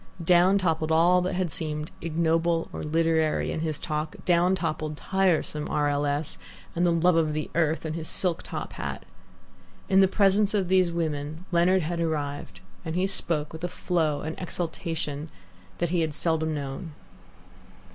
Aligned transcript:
Down 0.23 0.57
toppled 0.57 0.91
all 0.91 1.21
that 1.21 1.35
had 1.35 1.51
seemed 1.51 1.91
ignoble 2.01 2.69
or 2.73 2.81
literary 2.81 3.51
in 3.51 3.59
his 3.59 3.77
talk, 3.77 4.15
down 4.25 4.55
toppled 4.55 4.97
tiresome 4.97 5.67
R. 5.69 5.89
L. 5.89 6.07
S. 6.07 6.39
and 6.75 6.83
the 6.87 6.91
"love 6.91 7.15
of 7.15 7.33
the 7.33 7.51
earth" 7.53 7.85
and 7.85 7.93
his 7.95 8.07
silk 8.07 8.41
top 8.41 8.73
hat. 8.73 9.05
In 9.89 9.99
the 9.99 10.07
presence 10.07 10.55
of 10.55 10.69
these 10.69 10.91
women 10.91 11.45
Leonard 11.51 11.83
had 11.83 11.99
arrived, 11.99 12.61
and 12.83 12.95
he 12.95 13.05
spoke 13.05 13.53
with 13.53 13.63
a 13.63 13.67
flow, 13.67 14.21
an 14.21 14.33
exultation, 14.39 15.29
that 15.77 15.91
he 15.91 16.01
had 16.01 16.15
seldom 16.15 16.51
known. 16.55 16.93